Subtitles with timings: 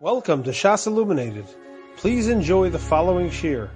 [0.00, 1.46] Welcome to Shas Illuminated.
[1.96, 3.68] Please enjoy the following shir.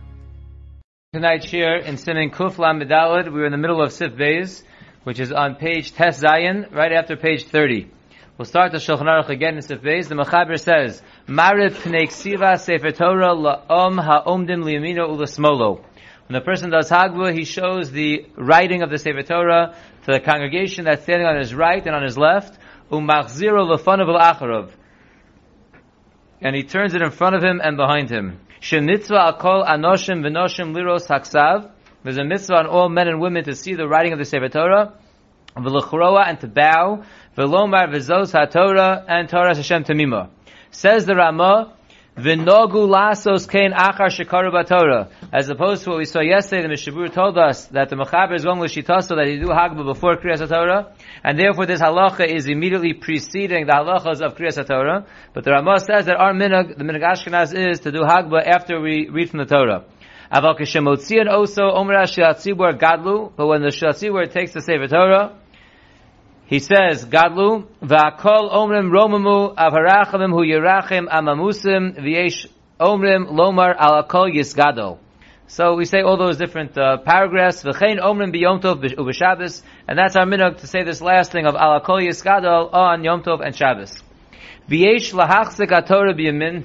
[1.13, 4.63] Tonight's shir in Simin Kuf Lam Medalad, we're in the middle of Sif Beis,
[5.03, 7.91] which is on page Tes Zayin, right after page 30.
[8.39, 10.07] We'll start the Shulchan Aruch again in Sif Beis.
[10.07, 15.79] The Mechaber says, Marid Pnei Ksiva Sefer Torah la'om ha'omdim liyamino u'lasmolo.
[16.29, 20.21] When the person does Hagba, he shows the writing of the Sefer Torah to the
[20.21, 22.57] congregation that's standing on his right and on his left,
[22.93, 24.71] umachziro lefanav al
[26.43, 28.41] and he turns it in front of him and behind him.
[28.61, 31.71] Shemitzvah akol anoshim v'noshim liros haksav.
[32.03, 34.49] There's a mitzvah on all men and women to see the writing of the Sefer
[34.49, 34.93] Torah,
[35.57, 37.05] v'lechroa and to bow,
[37.37, 40.31] v'lomar v'zos ha-Torah and Torah Hashem tamima.
[40.73, 41.75] Says the Ramah,
[42.17, 45.09] V'nogu lasos kain achar shekaru Torah.
[45.33, 48.45] As opposed to what we saw yesterday, the Mishabur told us that the Mechaber is
[48.45, 50.93] going with Shitaso that he do Hagba before Kriyas Torah,
[51.25, 55.07] and therefore this halacha is immediately preceding the halachas of Kriyas Torah.
[55.33, 58.79] But the Ramah says that our minhag, the minhag Ashkenaz is to do Hagba after
[58.79, 59.85] we read from the Torah.
[60.31, 65.39] Aval kishemotzian omra shiatzibur gadlu, but when the shiatzibur takes the Sefer Torah,
[66.53, 72.47] he says, Gadlu, V'akol omrim romamu avharachamim hu yerachim amamusim v'yesh
[72.79, 74.99] omrim lomar al akol yisgado.
[75.47, 80.15] So we say all those different uh, paragraphs, V'chein omrim b'yom tov u'b'shabbos, and that's
[80.15, 83.57] our minhag to say this last thing of al akol yisgado on Yom Tov and
[83.57, 84.03] Shabbos.
[84.69, 86.65] V'yesh lahachzik atorah b'yamin,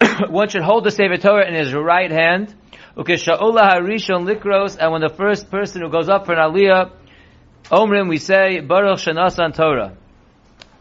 [0.30, 2.54] one should hold the Sefer Torah in his right hand,
[2.96, 6.90] Ukesha'olah harishon likros, and when the first person who goes up for an aliyah
[7.70, 9.94] Omrim, we say, Baruch Shanasan Torah.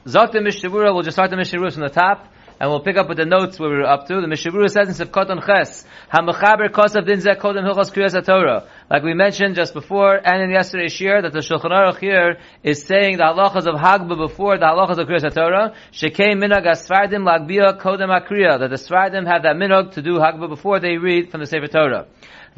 [0.05, 2.79] Zok the Mishnah Berurah, we'll just start the Mishnah Berurah from the top, and we'll
[2.79, 4.21] pick up with the notes where we were up to.
[4.21, 8.25] The Mishnah Berurah says in Sefkot on Ches, HaMechaber Kosav Din Zeh Kodem Hilchos Kriyas
[8.25, 8.69] Torah.
[8.89, 12.85] Like we mentioned just before, and in yesterday's year, that the Shulchan Aruch here is
[12.85, 15.75] saying the halachas of Hagba before the halachas of Kriyas Torah.
[15.91, 18.59] Shekei minag asfardim lagbia kodem akriya.
[18.59, 21.67] That the Sfardim have that minhag to do Hagba before they read from the Sefer
[21.67, 22.07] Torah.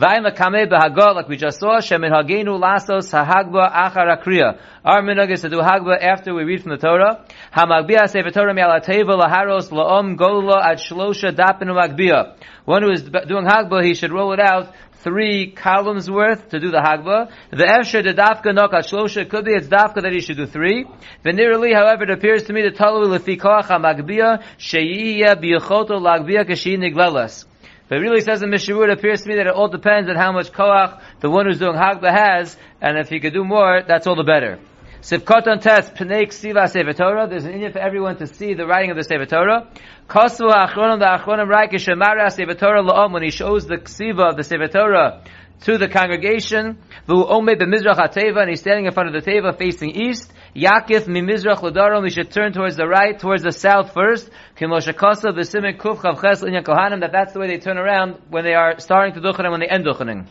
[0.02, 4.58] Like we just saw, shemin hagenu lasos hahagba achar akriya.
[4.86, 7.26] Our minhag is to do hagba after we read from the Torah.
[7.54, 12.38] Hamagbia sefer Torah mi'alateva laharos la'om golo ad shlosha dapinu magbia.
[12.64, 14.73] One who is doing hagba, he should roll it out
[15.04, 17.30] three columns worth to do the hagba.
[17.49, 20.86] The efsher the dafka nokat shlosha could be it's dafka that he should do three.
[21.26, 26.77] Venerally, however, it appears to me the talu lefi koach hamagbia sheyiyya biyachoto lagbia kashi
[26.77, 27.48] niglelas.
[27.89, 30.32] But it really says in it appears to me that it all depends on how
[30.32, 34.05] much koach the one who's doing hagba has, and if he could do more, that's
[34.05, 34.60] all the better.
[35.02, 37.27] Sivkoton test pnei ksiva sefer Torah.
[37.27, 39.67] There's an inyan for everyone to see the writing of the sefer Torah.
[40.08, 44.38] Kosu achronim the achronim right kishemara sefer Torah laom when he shows the ksiva of
[44.38, 45.23] the sefer Torah
[45.61, 46.77] to the congregation.
[47.08, 50.32] Vu ome b'mizrach hateva and he's standing in front of the teva facing east.
[50.55, 54.30] Yakif mimizrach l'darom, we should turn towards the right, towards the south first.
[54.58, 58.43] Kimoshe kosa v'simen kuf chavches l'inyan kohanim, that that's the way they turn around when
[58.43, 60.26] they are starting to duchening, when they end duchening.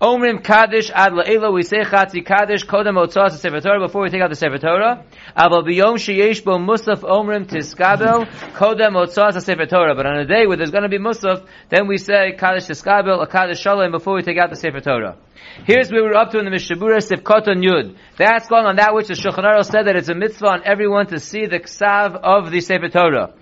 [0.00, 4.22] Omrim Kaddish ad la'ela, we say Chatzi Kaddish, Kodem Otzah Sefer Torah, before we take
[4.22, 5.04] out the Sefer Torah.
[5.36, 9.96] Aval biyom sheyesh bo Musaf Omrim Tiskabel, Kodem Otzah Sefer Torah.
[9.96, 13.20] But on a day where there's going to be Musaf, then we say Kaddish Tiskabel,
[13.20, 15.16] a Kaddish Shalom, before we take out the Sefer Torah.
[15.64, 17.96] Here's where we're up to in the Mishnah Berurah Sivkoton Yud.
[18.16, 21.08] That's going on that which the Shulchan Aruch said that it's a mitzvah on everyone
[21.08, 23.34] to see the ksav of the Sefer Torah.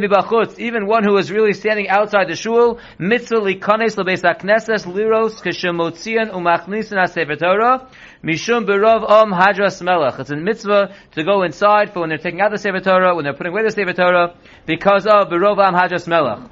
[0.00, 0.58] Bibachutz.
[0.58, 6.30] Even one who is really standing outside the shul, mitzvah likanes lebeis hakneses liros kishemotzian
[6.32, 7.88] umachnisin ha-Sefer Torah.
[8.24, 10.18] Mishum berov om hadras melech.
[10.18, 13.24] It's a mitzvah to go inside for when they're taking out the Sefer Torah, when
[13.24, 14.34] they're putting away the Sefer Torah,
[14.66, 16.50] because of berov om hadras melech.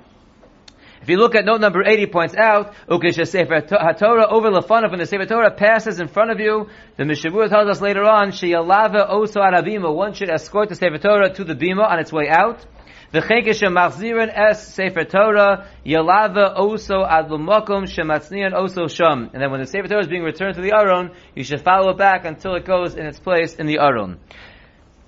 [1.08, 4.98] If you look at note number 80, points out, Ukesha Sefer HaTorah over Lefanav, when
[4.98, 9.08] the Sefer Torah passes in front of you, the Mishavur tells us later on, Sheyalava
[9.08, 12.62] Oso Arabima, one should escort the Sefer Torah to the Bima on its way out.
[13.10, 19.30] The Chenkesha Machzirin Es Sefer Torah, Yalava Oso Ad Lumokum Shematznian Oso Sham.
[19.32, 21.92] And then when the Sefer Torah is being returned to the Aron, you should follow
[21.92, 24.20] it back until it goes in its place in the Aron.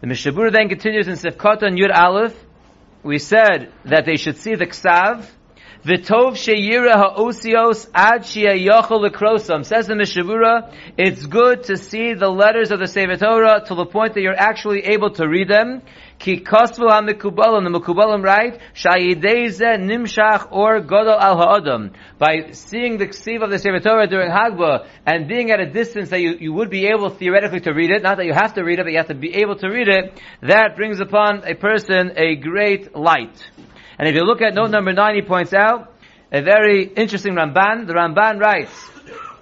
[0.01, 2.35] The Mishabur then continues in Sefkatan Yud Aleph.
[3.03, 5.27] We said that they should see the Ksav,
[5.85, 9.65] V'tov sheyira ha'osios ad she'ayachol lekrosam.
[9.65, 13.75] Says the Mishnah Berurah, it's good to see the letters of the Sefer Torah to
[13.75, 15.81] the point that you're actually able to read them.
[16.19, 21.93] Ki kosvu ha'mikubalim, the mikubalim write, shayideze nimshach or godol al ha'adam.
[22.19, 26.11] By seeing the ksiv of the Sefer Torah during Hagba, and being at a distance
[26.11, 28.63] that you, you would be able theoretically to read it, not that you have to
[28.65, 31.55] read it, but you have to be able to read it, that brings upon a
[31.55, 33.43] person a great light.
[34.01, 35.93] And if you look at note number nine, he points out
[36.33, 37.87] a very interesting Ramban.
[37.87, 38.73] The Ramban writes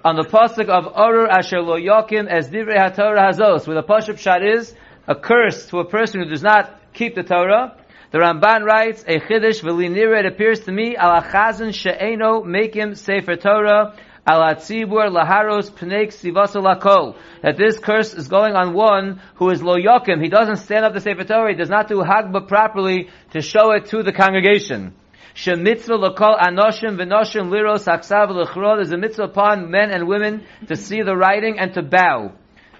[0.05, 4.19] on the pasuk of Orur Asher Lo Yokim as Divrei HaTorah Hazos, where the pasuk
[4.19, 4.75] shot is
[5.07, 7.77] a curse to a person who does not keep the Torah.
[8.11, 12.97] The Ramban writes, a chiddush v'linira, it appears to me, al achazan she'eno make him
[12.97, 13.95] sefer Torah,
[14.29, 14.61] That
[17.57, 20.23] this curse is going on one who is lo yokim.
[20.23, 23.71] He doesn't stand up the sefer Torah, he does not do hagba properly to show
[23.73, 24.93] it to the congregation.
[25.35, 25.95] Is a mitzvah
[29.23, 32.33] upon men and women to see the writing and to bow.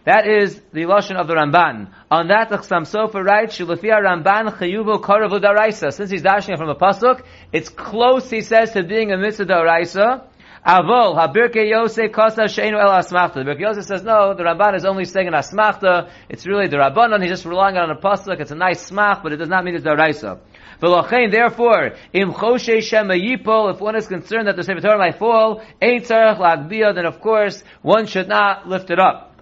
[0.05, 1.89] That is the lashon of the Ramban.
[2.11, 6.75] On that, the Chassam Sofer writes, "Shulafia Ramban chayuvo daraisa." Since he's dashing from a
[6.75, 7.23] pasuk,
[7.53, 8.29] it's close.
[8.31, 10.28] He says to being a mitzvah daraisa.
[10.67, 13.35] Avol habirke yose kosa sheinu el asmachta.
[13.35, 14.35] The Birkei Yosef says no.
[14.35, 16.11] The Ramban is only saying an asmachta.
[16.29, 17.21] It's really the Rabbanon.
[17.21, 18.41] He's just relying on a pasuk.
[18.41, 20.41] It's a nice smach, but it does not mean it's daraisa.
[20.81, 25.19] V'lochein, therefore, im choshe shema yipol, if one is concerned that the Sefer Torah might
[25.19, 29.35] fall, ain't tzarech lagbiyah, then of course, one should not lift it up.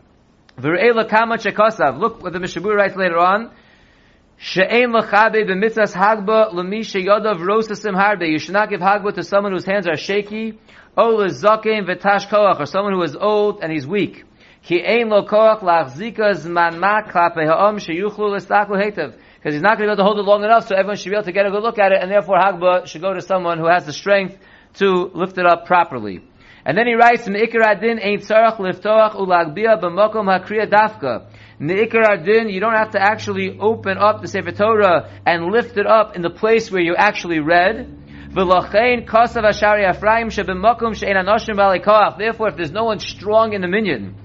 [0.58, 1.98] V're'ela kama chekosav.
[1.98, 3.50] Look what the Mishabur writes later on.
[4.38, 8.28] She'ein l'chabe b'mitzas hagba l'mi she'yodav rosasim harbe.
[8.28, 10.58] You should not give hagba to someone whose hands are shaky.
[10.96, 14.24] O l'zakein v'tash koach, or someone who is old and he's weak.
[14.62, 19.14] Ki ein lo koach lachzika zman ma klape ha'om she'yuchlu l'staklu hetev.
[19.36, 21.10] Because he's not going to be able to hold it long enough, so everyone should
[21.10, 23.22] be able to get a good look at it, and therefore hagba should go to
[23.22, 24.36] someone who has the strength
[24.74, 26.20] to lift it up properly.
[26.66, 31.28] And then he writes, in Me'ikar adin ain't tzarach liftoach ulagbia b'mokom hakriya dafka.
[31.60, 35.86] Me'ikar adin, you don't have to actually open up the Sefer Torah and lift it
[35.86, 37.86] up in the place where you actually read.
[38.34, 38.66] Therefore,
[42.48, 44.16] if there's no one strong in the minyan,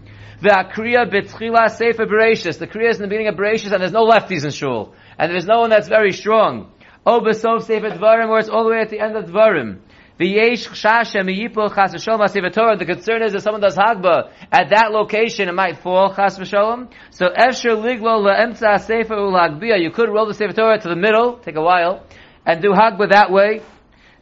[0.41, 2.57] V'akriya b'tchila sefer Bereshis.
[2.57, 4.95] The kriya is in the beginning of Bereshis and there's no lefties in shul.
[5.19, 6.71] And there's no one that's very strong.
[7.05, 9.81] O b'sof sefer Dvarim, where it's all the way at the end of Dvarim.
[10.21, 10.27] The
[12.85, 16.91] concern is if someone does hagba at that location, it might fall chas v'sholem.
[17.09, 19.81] So efsher liglo le'emtza sefer ulagbiya.
[19.81, 22.05] You could roll the sefer Torah to the middle, take a while,
[22.45, 23.61] and do hagba that way.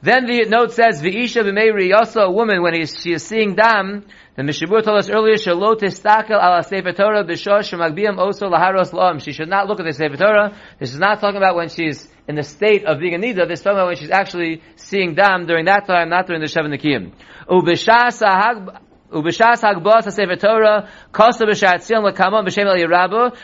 [0.01, 4.06] Then the note says v'isha b'meiri also a woman when she is seeing dam.
[4.36, 9.22] The Mishabur told us earlier, "Shelo tistakel ala sefer Torah b'shosh shemagbiyam oso laharos la'am."
[9.22, 10.56] She should not look at the sefer Torah.
[10.80, 13.46] This is not talking about when she's in the state of being a nida.
[13.46, 16.48] This is talking about when she's actually seeing dam during that time, not during the
[16.48, 17.12] Shevan Nikiyim.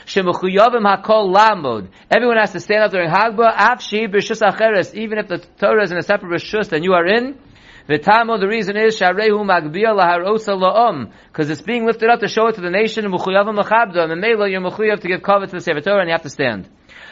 [0.05, 1.87] Shemuchuyovim hakol lamod.
[2.11, 5.91] Everyone has to stand up during hagba, afshi b'shus acheres, even if the Torah is
[5.91, 7.39] in a separate b'shus and you are in.
[7.87, 12.47] V'tamo, the reason is, sharehu magbiyah laharosa la'om, because it's being lifted up to show
[12.47, 15.99] it to the nation, muchuyavim machabda, and you're to give cover to the sefer Torah
[15.99, 16.67] and you have to stand.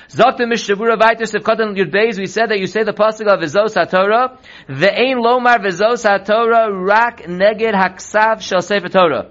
[0.10, 2.92] Zok the Mishnah Berurah Vaitis of Katan Yud Beis, we said that you say the
[2.92, 9.30] pasuk of Vizos HaTorah, Ve'ein Lomar Vizos HaTorah, Rak Neged Haksav Shel Sefer Torah.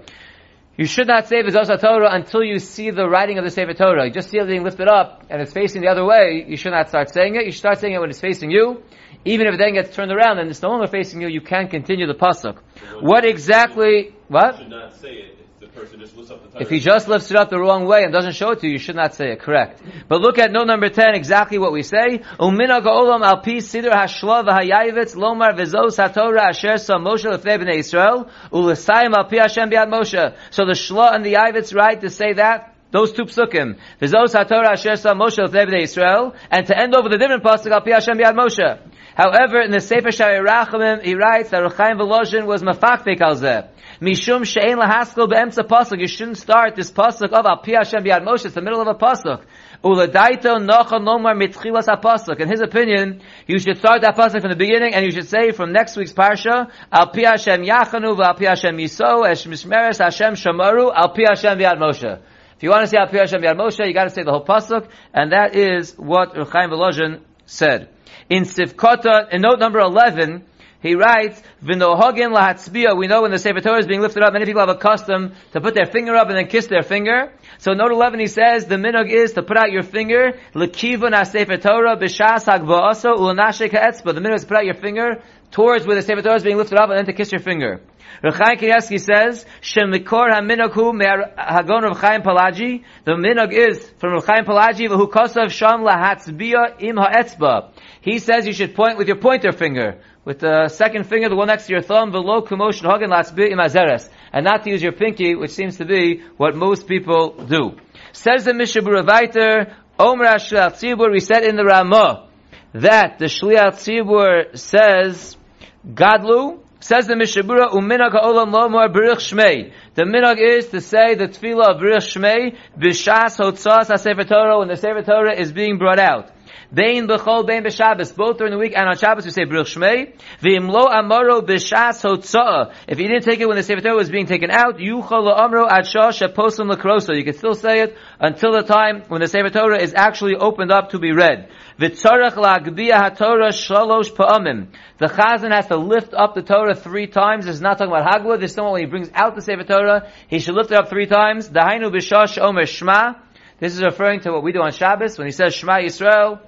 [0.75, 4.07] You should not say Vizos HaTorah until you see the writing of the Sefer Torah.
[4.07, 6.71] You just see it being lifted up, and it's facing the other way, you should
[6.71, 7.45] not start saying it.
[7.45, 8.81] You should start saying it when it's facing you.
[9.25, 11.67] Even if it then gets turned around and it's no longer facing you, you can
[11.67, 12.57] continue the pasuk.
[12.99, 14.57] What exactly, what?
[14.57, 16.61] should not say it if the person just lifts up the Torah.
[16.61, 18.73] If he just lifts it up the wrong way and doesn't show it to you,
[18.73, 19.39] you should not say it.
[19.39, 19.81] Correct.
[20.09, 22.19] But look at note number 10, exactly what we say.
[22.37, 28.29] Ga'olam al pi sidr hashla v'hayayivitz lomar v'zos haTorah asher sa Moshe lefnei b'nei Yisrael
[28.51, 30.35] u'l'sayim al pi Hashem biad Moshe.
[30.51, 33.77] So the shla and the yavitz right to say that those two psukim.
[33.99, 37.71] V'zos haTorah asher sa Moshe lefnei b'nei Yisrael and to end over the different pasuk
[37.71, 38.79] al Hashem biad Moshe.
[39.15, 43.35] However, in the Sefer Sha'arei Rachamim, he writes that Reb Chaim Volozhin was mafaktik al
[43.35, 43.67] zeh.
[43.99, 45.99] Mishum she'en lahaskel be'emtza pasuk.
[45.99, 48.45] You shouldn't start this pasuk of Al Hashem Biad Moshe.
[48.45, 49.43] It's the middle of a pasuk.
[49.83, 52.39] Uladaito nocha nomar mitchilas pasuk.
[52.39, 55.51] In his opinion, you should start that pasuk from the beginning, and you should say
[55.51, 60.35] from next week's parsha, Al Pi Hashem Yachanu Al Pi Hashem Yiso Esh Mishmeres Hashem
[60.35, 62.19] Shamaru Al Pi Hashem Biad Moshe.
[62.55, 64.31] If you want to say Al Pi Hashem Biad Moshe, you got to say the
[64.31, 67.89] whole pasuk, and that is what Reb Chaim Volozhin said.
[68.29, 70.45] In Sivkota, in note number 11,
[70.83, 74.45] he writes, V'nohogin lahatzbiya, we know when the Sefer Torah is being lifted up, many
[74.45, 77.31] people have a custom to put their finger up and then kiss their finger.
[77.57, 81.55] So note 11 he says, the minog is to put out your finger, l'kivun ha-Sefer
[81.57, 84.13] Torah, b'shas hagva'aso, u'lanashek ha'etzba.
[84.13, 86.57] The minog is to put out your finger towards where the Sefer Torah is being
[86.57, 87.79] lifted up and then to kiss your finger.
[88.23, 90.91] Reb Chaim Kanievsky says, Shem mikor ha-minog hu
[91.37, 92.83] hagon Rav Chaim Palaji.
[93.05, 97.71] The minog is from Rav Chaim Palaji, v'hu kosav sham lahatzbiya im ha'etzba.
[98.01, 101.47] He says you should point with your pointer finger, with the second finger, the one
[101.47, 105.35] next to your thumb, below kumosh hagen latzbi imazeres, and not to use your pinky,
[105.35, 107.77] which seems to be what most people do.
[108.11, 112.29] Says the Mishnah Berurah Viter, Omer Shliach Tzibur, we said in the Ramah,
[112.73, 115.37] that the Shliach Tzibur says,
[115.87, 119.71] Gadlu, Says the Mishnah Berurah, Uminag ha'olam lo more Baruch Shmei.
[119.95, 124.67] The minhag is to say the tefillah of Baruch Shmei, B'shas hotzas ha-sefer Torah, when
[124.67, 126.29] the Sefer Torah is being brought out.
[126.73, 128.15] Bein b'chol, bein b'Shabbos.
[128.15, 130.13] Both during the week and on Shabbos we say Baruch Shmei.
[130.41, 132.73] V'im lo amaro b'shas hotzah.
[132.87, 135.85] If you didn't take it when the Sefer Torah was being taken out, yuchol ad
[135.85, 137.15] shah l'kroso.
[137.15, 140.71] You can still say it until the time when the Sefer Torah is actually opened
[140.71, 141.51] up to be read.
[141.79, 144.69] V'tzarech la'agbiya ha-Torah shalosh pa'amim.
[144.97, 147.45] The Chazan has to lift up the Torah three times.
[147.45, 148.39] This is not talking about Hagla.
[148.39, 151.05] This is when he brings out the Sefer Torah, he should lift it up three
[151.05, 151.49] times.
[151.49, 153.19] Dahainu b'shash omer shma.
[153.59, 156.39] This is referring to what we do on Shabbos when he says Shema Yisrael.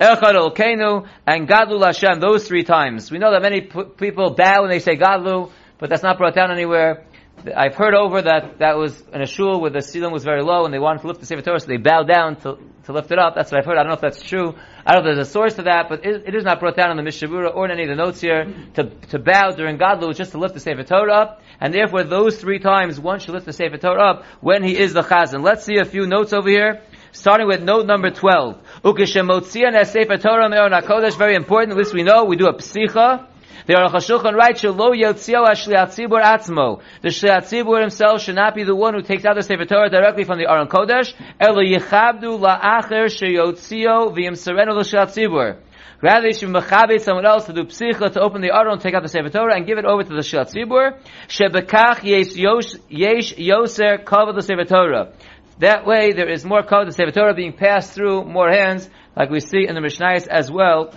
[0.00, 3.10] Echad Elkeinu and Gadlu Hashem, those three times.
[3.10, 6.34] We know that many p- people bow when they say Gadlu, but that's not brought
[6.34, 7.06] down anywhere.
[7.54, 10.64] I've heard over that that was in a shul where the ceiling was very low
[10.64, 13.10] and they wanted to lift the Sefer Torah, so they bowed down to, to lift
[13.10, 13.34] it up.
[13.34, 13.76] That's what I've heard.
[13.78, 14.54] I don't know if that's true.
[14.84, 16.76] I don't know if there's a source to that, but it, it is not brought
[16.76, 19.52] down in the Mishnah Berurah or in any of the notes here to, to bow
[19.52, 21.42] during Gadlu, just to lift the Sefer Torah up.
[21.60, 24.92] And therefore, those three times one should lift the Sefer Torah up when he is
[24.92, 25.42] the Chazan.
[25.42, 26.82] Let's see a few notes over here.
[27.16, 28.60] Starting with note number 12.
[28.84, 33.26] Ukishemotzian Sefer Torah Me'or HaKodesh, very important, at least we know, we do a psicha.
[33.66, 36.82] The Aruch HaShulchan writes, Shelo Yotzio HaShliat Tzibur Atzmo.
[37.00, 39.88] The Shliat Tzibur himself should not be the one who takes out the Sefer Torah
[39.88, 41.14] directly from the Aron Kodesh.
[41.40, 45.56] Elo Yichabdu La'acher Sheyotzio V'yim Sereno L'Shliat Tzibur.
[46.02, 49.02] Rather, you should mechabit someone else to do psicha, to open the Aron, take out
[49.02, 50.98] the Sefer Torah, and give it over to the Shliat Tzibur.
[51.26, 55.12] Shebekach yesh yoser kavod the Sefer Torah.
[55.58, 59.30] That way, there is more kavod the Sefer Torah being passed through more hands, like
[59.30, 60.92] we see in the Mishnayos as well,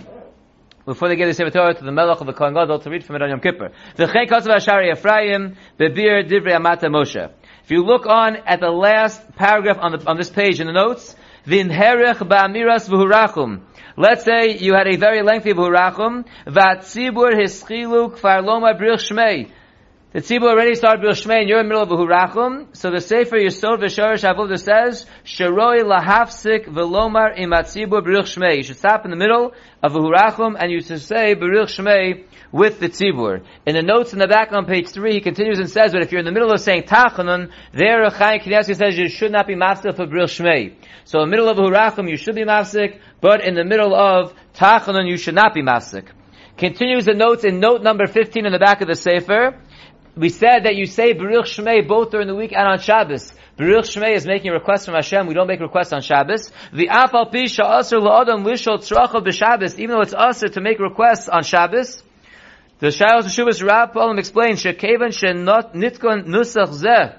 [0.84, 3.02] before they give the Sefer Torah to the Melech of the Kohen Gadol to read
[3.02, 3.70] from it on Yom Kippur.
[3.96, 7.30] V'chei kotzav Ephraim, bebir divrei amata Moshe.
[7.64, 10.74] If you look on at the last paragraph on, the, on this page in the
[10.74, 13.62] notes, v'inherech ba'amiras v'hurachum.
[13.96, 19.50] Let's say you had a very lengthy v'hurachum, v'atzibur hischilu kfar loma brich shmei.
[20.12, 22.76] The tzibur already started Bil Shmei, and you're in the middle of hurachum.
[22.76, 28.56] So the Sefer Yisod V'Shorish Avodah says, Sheroi lahafsik v'lomar imatzibur Baruch Shmei.
[28.56, 29.52] You should stop in the middle
[29.84, 33.44] of hurachum, and you should say Baruch Shmei with the tzibur.
[33.64, 36.10] In the notes in the back on page three, he continues and says, but if
[36.10, 39.54] you're in the middle of saying Tachanun, there Chaim Kanievsky says you should not be
[39.54, 40.74] mafsik for Baruch Shmei.
[41.04, 44.34] So in the middle of hurachum, you should be mafsik, but in the middle of
[44.54, 46.08] Tachanun, you should not be mafsik.
[46.56, 49.56] Continues the notes in note number 15 in the back of the Sefer,
[50.20, 53.32] we said that you say Baruch Shmei both during the week and on Shabbos.
[53.56, 55.26] Baruch Shmei is making a request from Hashem.
[55.26, 56.52] We don't make requests on Shabbos.
[56.74, 59.78] The Afal Pisha Aser La'adam Lishol Tzracha B'Shabbos.
[59.78, 62.02] Even though it's Aser to make requests on Shabbos,
[62.80, 67.16] the Shilas Shuvas Rab Paul explains Shekevan Shenot Nitkon Nusach Zeh.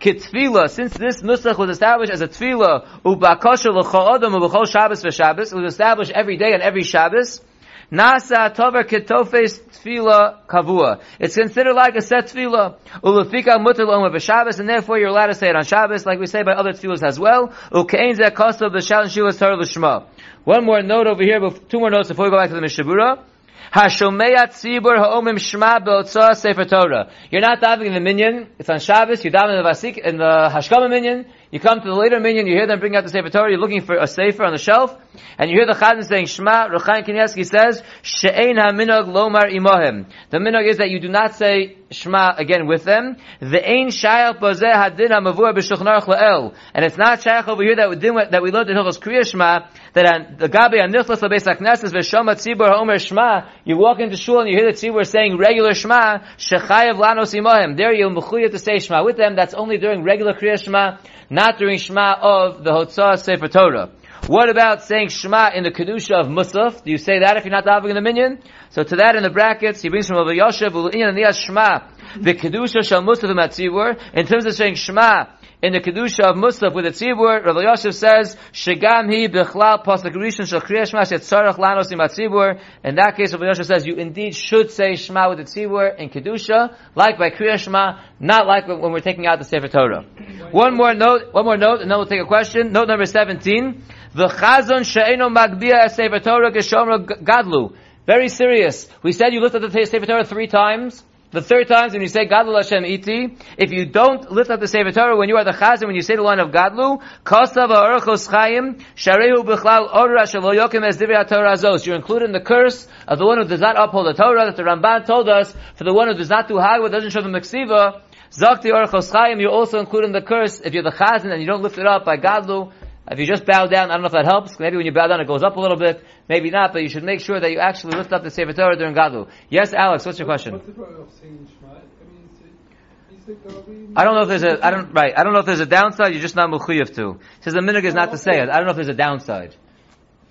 [0.00, 5.56] Kitfila, since this nusach was established as a tefillah, ubakosha l'chol ubachol Shabbos v'Shabbos, it
[5.56, 7.40] was established every day and every Shabbos,
[7.90, 11.00] Nasa tover ketofes tefila kavua.
[11.18, 12.76] It's considered like a set tefila.
[13.02, 16.26] Ulufika mutal om Shabbos, and therefore you're allowed to say it on Shabbos, like we
[16.26, 17.48] say by other tefillas as well.
[17.72, 20.04] Ukein kosta the shal and shuvas Torah l'shma.
[20.44, 21.40] One more note over here,
[21.70, 23.24] two more notes before we go back to the Mishnah Berurah.
[23.72, 27.10] Hashomeya tzibur ha'omim shma be'otzah sefer Torah.
[27.30, 28.48] You're not diving in the minyan.
[28.58, 29.24] It's on Shabbos.
[29.24, 31.24] You dive in the vasik in the hashkama minyan.
[31.50, 32.46] You come to the later minyan.
[32.46, 33.50] You hear them bring out the sefer Torah.
[33.50, 34.94] You're looking for a sefer on the shelf,
[35.38, 36.68] and you hear the chazan saying Shema.
[36.68, 40.06] Reb Chaim Kanievsky says she'ein ha'minog lomar imohem.
[40.28, 43.16] The minog is that you do not say Shema again with them.
[43.40, 46.54] The ein shayach bazeh hadin ha'mavur b'shulchan la'el.
[46.74, 50.04] And it's not shayach over here that that we learned in Hilchos Kriya Shema that
[50.04, 53.48] on the gabi anichlas lebeis hakneses v'shama tzibur ha'omer Shema.
[53.64, 56.18] You walk into shul and you hear the tzibur saying regular Shema.
[56.36, 57.78] Shechayev lanos imohem.
[57.78, 59.34] There you're mechuyah to say Shema with them.
[59.34, 60.98] That's only during regular Kriya Shema,
[61.38, 63.90] not during Shema of the Hotzah Sefer Torah.
[64.26, 66.82] What about saying Shema in the Kedusha of Musaf?
[66.82, 68.42] Do you say that if you're not davening in the minyan?
[68.70, 71.78] So to that in the brackets, he brings from Rabbi and Shema,
[72.16, 73.96] the Kedusha shall Musaf Matzivur.
[74.14, 75.26] In terms of saying Shema,
[75.60, 80.14] in the Kedusha of Musaf with the Tzibur, Rabbi Yosef says, Shegam hi bichlal pasuk
[80.14, 82.60] rishon shel kriya shema shetzarach lanos im Tzibur.
[82.84, 86.10] In that case, Rabbi Yosef says, you indeed should say Shema with the Tzibur in
[86.10, 90.04] Kedusha, like by kriya shema, not like when we're taking out the Sefer Torah.
[90.52, 92.70] One more note, one more note, and then we'll take a question.
[92.70, 93.82] Note number 17.
[94.14, 97.74] The chazon she'eno magbia Sefer Torah geshomra gadlu.
[98.06, 98.88] Very serious.
[99.02, 101.02] We said you looked at the Sefer Torah three times.
[101.30, 104.66] The third time when you say Gadlu Hashem Iti, if you don't lift up the
[104.66, 107.68] Sefer Torah when you are the Chazan, when you say the line of Gadlu, Kosav
[107.68, 111.84] Arachos Chaim, Sharehu Bichlal Orra Shalo Yokim Es Divrei Torah Zos.
[111.84, 114.56] You're included in the curse of the one who does not uphold the Torah that
[114.56, 117.28] the Ramban told us, for the one who does not do Hagba, doesn't show the
[117.28, 121.42] Meksiva, Zakti Arachos Chaim, you're also included in the curse if you're the Chazan and
[121.42, 122.72] you don't lift it up by Gadlu,
[123.10, 124.58] If you just bow down, I don't know if that helps.
[124.58, 126.04] Maybe when you bow down, it goes up a little bit.
[126.28, 128.76] Maybe not, but you should make sure that you actually lift up the Sefer Torah
[128.76, 129.28] during Gadlu.
[129.48, 130.52] Yes, Alex, what's your question?
[130.54, 131.72] What's the of saying Shema?
[131.72, 134.70] I mean, is it, is it gonna be- I don't know if there's a, I
[134.70, 137.10] don't, right, I don't know if there's a downside, you're just not mechuyev to.
[137.12, 138.50] It says the minig is not to say it.
[138.50, 139.56] I don't know if there's a downside.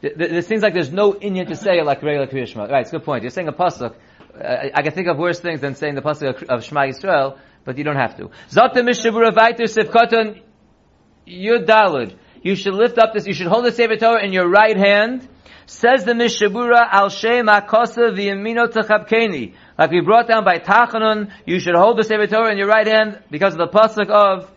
[0.04, 2.66] It seems like there's no inyan to say it like regular Kriya Shema.
[2.68, 3.24] Right, it's a good point.
[3.24, 3.96] You're saying a pasuk.
[4.36, 7.80] Uh, I can think of worse things than saying the pasuk of, Shema Yisrael, but
[7.80, 8.30] you don't have to.
[8.52, 10.44] Zata mishabura vayter sivkoton
[11.28, 12.16] yudalud.
[12.42, 15.28] You should lift up this, you should hold the Sefer Torah in your right hand.
[15.66, 19.54] Says the Mishnah Berurah, al shem akosa v'yamino techabkeni.
[19.78, 22.88] Like we brought down by Tachanun, you should hold the Sefer Torah in your right
[22.88, 24.50] hand because of the pasuk of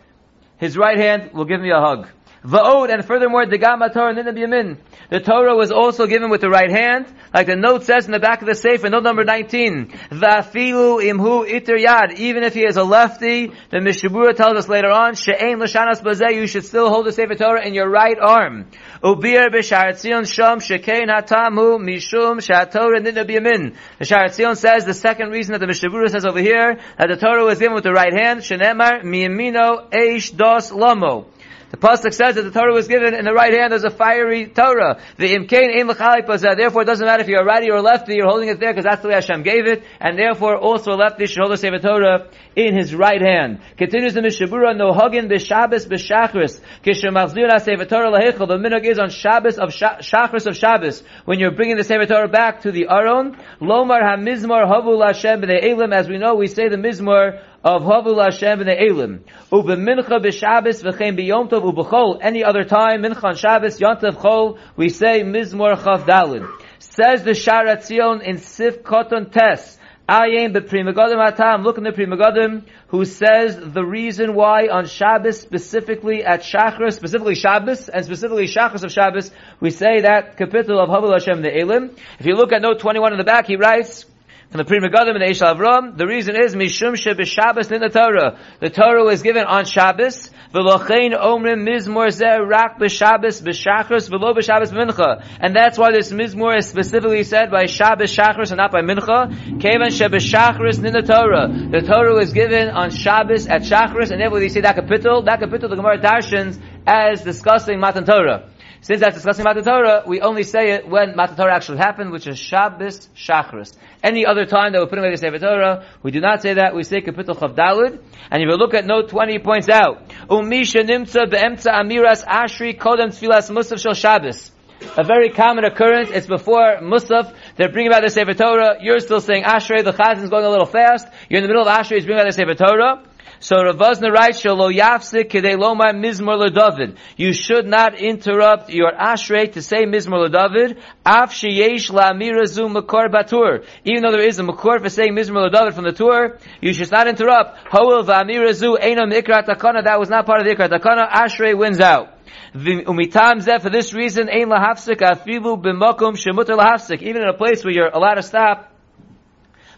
[0.57, 2.07] his right hand will give me a hug.
[2.43, 4.77] Va'od, and furthermore, the Gama Torah Nina B'yamin.
[5.11, 7.05] The Torah was also given with the right hand,
[7.35, 9.89] like the note says in the back of the Sefer, note number 19.
[10.09, 12.17] Va'afilu imhu iter yad.
[12.17, 16.01] Even if he is a lefty, the Mishnah Berurah tells us later on, she'ein l'shanas
[16.01, 18.65] bazeh, you should still hold the Sefer Torah in your right arm.
[19.03, 23.75] Ubir b'shar Tzion sham shekein hatamu mishum sha'torah nina b'yamin.
[23.99, 27.07] The Shar Tzion says the second reason that the Mishnah Berurah says over here, that
[27.07, 31.27] the Torah was given with the right hand, shenemar miyamino eish dos lamo.
[31.71, 34.47] The pasuk says that the Torah was given in the right hand as a fiery
[34.47, 34.99] Torah.
[35.17, 36.57] The imkain ein.
[36.57, 38.15] Therefore, it doesn't matter if you're righty or lefty.
[38.15, 40.99] You're holding it there because that's the way Hashem gave it, and therefore also a
[40.99, 43.61] lefty should hold the Sefer Torah in his right hand.
[43.77, 48.47] Continues the Mishnah Berurah no hagin b'Shabbos b'Shachris kishemachzir Sefer Torah lahichel.
[48.49, 52.27] The minhag is on Shabbos of Shachris of Shabbos when you're bringing the Sefer Torah
[52.27, 53.37] back to the Aron.
[53.61, 55.93] Lomar hamizmor havu Hashem b'nei elim.
[55.93, 59.23] As we know, we say the mizmar of Havu Hashem b'nei Elim.
[59.51, 62.19] Ube mincha b'Shabbos v'chein b'Yom Tov ub'chol.
[62.21, 66.49] Any other time, mincha on Shabbos, Yom Tov chol, we say Mizmor Chav Dalin.
[66.79, 69.77] Says the Shar Atzion in Sif Koton Tes.
[70.09, 71.63] Ayin b'Pri Megadim Hatam.
[71.63, 76.93] Look in the Pri Megadim who says the reason why on Shabbos, specifically at Shachris,
[76.93, 81.57] specifically Shabbos, and specifically Shachris of Shabbos, we say that kapitel of Havu Hashem the
[81.57, 81.95] Elim.
[82.19, 84.05] If you look at note 21 in the back, he writes,
[84.51, 88.37] from the Pri Megadim and Eish Avram, the reason is Mishum Shabbos in the Torah.
[88.59, 90.29] The Torah was given on Shabbos.
[90.53, 95.25] V'lochein omrim mizmor zeh rak b'Shabbos b'Shachris v'lo b'Shabbos mincha.
[95.39, 99.61] And that's why this mizmor is specifically said by Shabbos Shachris and not by mincha.
[99.61, 101.47] Kevan sheb'Shachris in the Torah.
[101.47, 105.69] The Torah was given on Shabbos at Shachris, and therefore say that kapitel, that kapitel
[105.69, 108.50] the Gemara darshans as discussing Matan Torah.
[108.83, 112.25] Since that's discussing Matan Torah, we only say it when Matan Torah actually happened, which
[112.25, 113.77] is Shabbos Shachris.
[114.03, 116.73] Any other time that we're putting away the Sefer Torah, we do not say that.
[116.73, 117.99] We say Kapitel Chav Dalud.
[118.31, 122.75] And if you look at note 20, it points out, Umisha Nimtza Be'emtza Amiras Ashri
[122.75, 124.49] Kodem Tfilas Musaf Shel Shabbos.
[124.97, 126.09] A very common occurrence.
[126.09, 127.35] It's before Musaf.
[127.57, 128.77] They're bringing about the Sefer Torah.
[128.81, 129.83] You're still saying Ashrei.
[129.83, 131.07] The Chazan is going a little fast.
[131.29, 131.97] You're in the middle of Ashrei.
[131.97, 133.03] He's bringing about the Sefer Torah.
[133.39, 136.97] So Ravazna writes, Shalo Yafsik Kedei Lomar Mizmor LeDavid.
[137.17, 140.77] You should not interrupt your Ashrei to say Mizmor LeDavid.
[141.05, 143.65] Af Sheyesh La'amira Zu Makor Batur.
[143.83, 146.91] Even though there is a Makor for saying Mizmor LeDavid from the tour, you should
[146.91, 147.57] not interrupt.
[147.71, 149.83] Hoel Va'amira Zu Einam Ikrat Takana.
[149.85, 151.09] That was not part of the Ikrat Takana.
[151.09, 152.09] Ashrei wins out.
[152.53, 157.01] Umitam zeh, for this reason, ein lahafsik afilu b'makom shemuter lahafsik.
[157.01, 158.70] Even in a place where you're allowed to stop,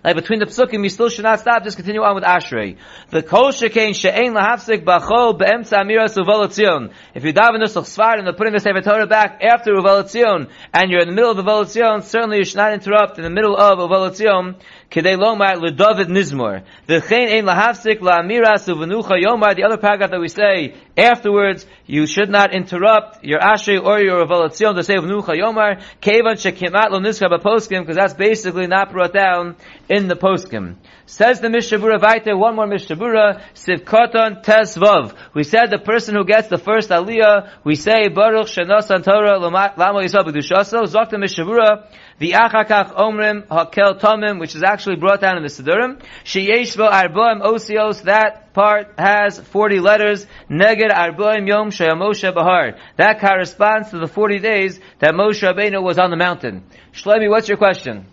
[0.04, 1.63] like between the psukim, you still should not stop.
[1.63, 2.78] Just continue on with Ashrei.
[3.10, 6.92] The kol shekain she'ein lahafsik b'chol be'emtza amiras uvalatzion.
[7.13, 10.92] If you daven nusach Sfard and they're putting the Sefer Torah back after uvalatzion, and
[10.92, 13.80] you're in the middle of uvalatzion, certainly you should not interrupt in the middle of
[13.80, 14.60] uvalatzion.
[14.93, 16.63] Kedei lomar leDavid mizmor.
[16.86, 19.56] The chen ein lahafsik la'amiras uvenucha yomar.
[19.56, 24.23] The other paragraph that we say afterwards, you should not interrupt your Ashrei or your
[24.23, 25.82] uvalatzion to say uvenucha yomar.
[25.99, 29.56] Kevan shekimat lo niska b'poskim, because that's basically not brought down
[29.89, 30.75] in the poskim.
[31.08, 35.13] Says the Mishnah Berurah Vaita, one more Mishnah Berurah, Sivkoton Tesvav.
[35.34, 39.99] We said the person who gets the first Aliyah, we say, Baruch Shenosan Torah Lamo
[39.99, 41.88] Yisrael B'Dushaso, Zokta Mishnah Berurah,
[42.19, 47.41] the Achakach Omrim Hakel Tomim, which is actually brought down in the Siddurim, Sheyeshvo Arboim
[47.41, 52.78] Osios, that part has 40 letters, Neged Arboim Yom Sheyamoshe Bahar.
[52.97, 56.63] That corresponds to the 40 days that Moshe Rabbeinu was on the mountain.
[56.93, 58.06] Shlomi, what's your question?